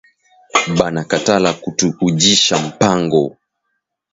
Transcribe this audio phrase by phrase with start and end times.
[0.77, 3.35] Bana katala kutu ujisha mpango